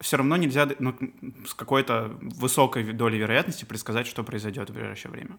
[0.00, 0.94] все равно нельзя ну,
[1.46, 5.36] с какой-то высокой долей вероятности предсказать, что произойдет в ближайшее время.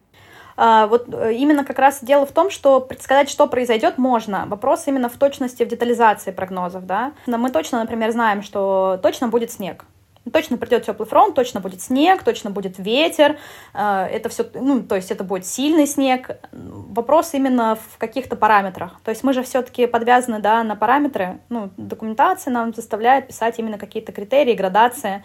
[0.58, 4.46] А, вот э, именно как раз дело в том, что предсказать, что произойдет, можно.
[4.48, 7.14] Вопрос именно в точности, в детализации прогнозов, да.
[7.26, 9.86] Мы точно, например, знаем, что точно будет снег.
[10.32, 13.40] Точно придет теплый фронт, точно будет снег, точно будет ветер.
[13.74, 16.30] Э, это все, ну, то есть это будет сильный снег.
[16.52, 19.00] Вопрос именно в каких-то параметрах.
[19.04, 21.40] То есть мы же все-таки подвязаны, да, на параметры.
[21.50, 25.24] Ну, документация нам заставляет писать именно какие-то критерии, градации.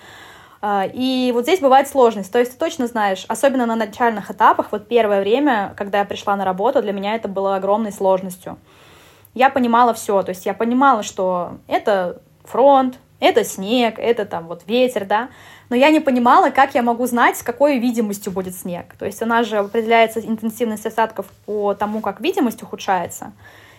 [0.62, 2.32] Э, и вот здесь бывает сложность.
[2.32, 6.36] То есть ты точно знаешь, особенно на начальных этапах, вот первое время, когда я пришла
[6.36, 8.56] на работу, для меня это было огромной сложностью.
[9.34, 14.62] Я понимала все, то есть я понимала, что это фронт, это снег, это там вот
[14.66, 15.28] ветер, да.
[15.68, 18.94] Но я не понимала, как я могу знать, с какой видимостью будет снег.
[18.98, 23.32] То есть она же определяется интенсивность осадков по тому, как видимость ухудшается.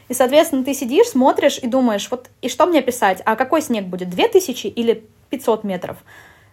[0.09, 3.21] И, соответственно, ты сидишь, смотришь и думаешь, вот и что мне писать?
[3.25, 4.09] А какой снег будет?
[4.09, 5.97] 2000 или 500 метров?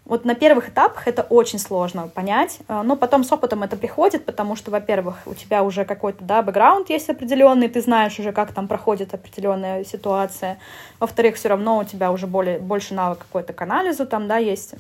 [0.05, 4.27] Вот на первых этапах это очень сложно понять, э, но потом с опытом это приходит,
[4.27, 8.53] потому что, во-первых, у тебя уже какой-то да, бэкграунд есть определенный, ты знаешь уже, как
[8.53, 10.59] там проходит определенная ситуация.
[11.01, 14.75] Во-вторых, все равно у тебя уже более, больше навык какой-то к анализу там, да, есть.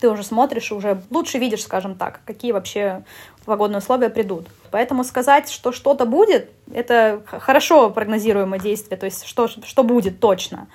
[0.00, 3.04] Ты уже смотришь, уже лучше видишь, скажем так, какие вообще
[3.46, 4.48] погодные условия придут.
[4.70, 10.66] Поэтому сказать, что что-то будет, это хорошо прогнозируемое действие, то есть что, что будет точно.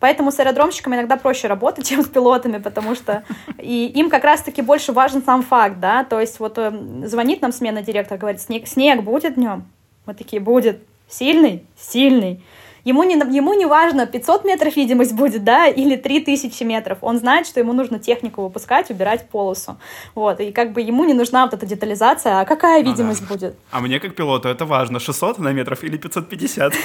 [0.00, 3.24] Поэтому с аэродромщиками иногда проще работать, чем с пилотами, потому что
[3.58, 6.72] и им как раз-таки больше важен сам факт, да, то есть вот э,
[7.04, 9.64] звонит нам смена директора, говорит, снег, снег будет днем?
[10.06, 10.82] Мы такие, будет.
[11.08, 11.64] Сильный?
[11.76, 12.42] Сильный.
[12.84, 16.98] Ему не, ему не важно, 500 метров видимость будет, да, или 3000 метров.
[17.00, 19.78] Он знает, что ему нужно технику выпускать, убирать полосу.
[20.14, 23.26] Вот, и как бы ему не нужна вот эта детализация, а какая ну, видимость да.
[23.26, 23.56] будет.
[23.70, 26.74] А мне как пилоту это важно, 600 на метров или 550?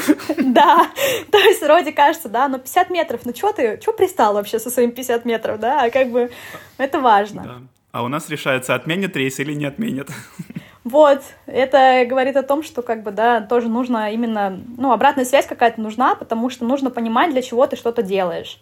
[0.49, 0.87] Да,
[1.31, 4.69] то есть вроде кажется, да, но 50 метров, ну что ты, что пристал вообще со
[4.69, 6.31] своим 50 метров, да, а как бы
[6.77, 7.61] это важно.
[7.91, 10.09] А у нас решается, отменят рейс или не отменят.
[10.85, 15.45] Вот, это говорит о том, что как бы, да, тоже нужно именно, ну, обратная связь
[15.45, 18.61] какая-то нужна, потому что нужно понимать, для чего ты что-то делаешь.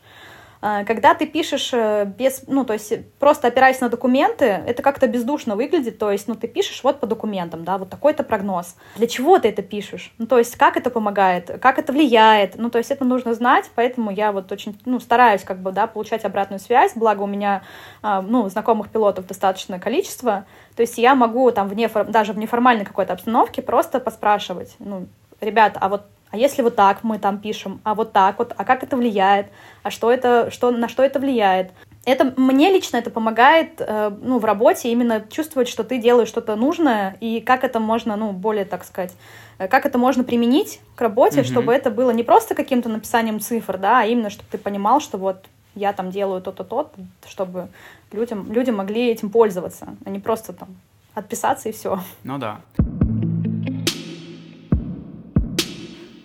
[0.62, 5.08] А, когда ты пишешь э, без, ну, то есть просто опираясь на документы, это как-то
[5.08, 8.76] бездушно выглядит, то есть, ну, ты пишешь вот по документам, да, вот такой-то прогноз.
[8.96, 10.14] Для чего ты это пишешь?
[10.18, 13.70] Ну, то есть, как это помогает, как это влияет, ну, то есть, это нужно знать,
[13.76, 17.62] поэтому я вот очень, ну, стараюсь, как бы, да, получать обратную связь, благо у меня,
[18.02, 20.46] а, ну, знакомых пилотов достаточное количество,
[20.76, 25.08] то есть, я могу там вне, даже в неформальной какой-то обстановке просто поспрашивать, ну,
[25.40, 28.66] ребят, а вот а если вот так мы там пишем, а вот так вот, а
[28.66, 29.48] как это влияет,
[29.84, 31.72] а что это, что, на что это влияет.
[32.06, 36.56] Это мне лично это помогает э, ну, в работе именно чувствовать, что ты делаешь что-то
[36.56, 39.14] нужное, и как это можно, ну, более, так сказать,
[39.58, 41.52] э, как это можно применить к работе, mm-hmm.
[41.52, 45.18] чтобы это было не просто каким-то написанием цифр, да, а именно, чтобы ты понимал, что
[45.18, 46.92] вот я там делаю то-то, то,
[47.28, 47.68] чтобы
[48.12, 50.70] людям, люди могли этим пользоваться, а не просто там
[51.14, 52.00] отписаться и все.
[52.24, 52.62] Ну да.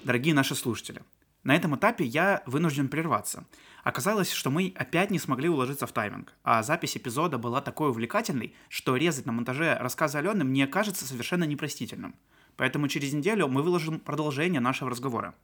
[0.04, 1.00] Дорогие наши слушатели,
[1.44, 3.44] на этом этапе я вынужден прерваться.
[3.84, 8.52] Оказалось, что мы опять не смогли уложиться в тайминг, а запись эпизода была такой увлекательной,
[8.68, 12.16] что резать на монтаже рассказы Алены мне кажется совершенно непростительным.
[12.56, 15.36] Поэтому через неделю мы выложим продолжение нашего разговора.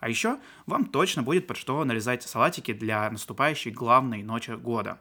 [0.00, 5.00] А еще вам точно будет под что нарезать салатики для наступающей главной ночи года.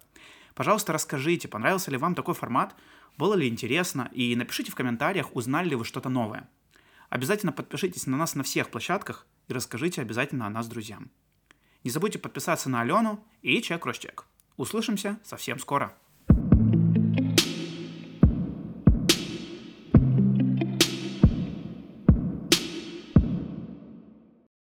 [0.54, 2.76] Пожалуйста, расскажите, понравился ли вам такой формат,
[3.18, 6.48] было ли интересно, и напишите в комментариях, узнали ли вы что-то новое.
[7.10, 11.10] Обязательно подпишитесь на нас на всех площадках и расскажите обязательно о нас друзьям.
[11.84, 14.26] Не забудьте подписаться на Алену и Чек Росчек.
[14.58, 15.96] Услышимся совсем скоро.